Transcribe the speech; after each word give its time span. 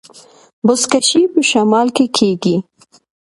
بزکشي 0.65 1.21
په 1.33 1.39
شمال 1.49 1.87
کې 1.95 2.05
کیږي 2.17 2.55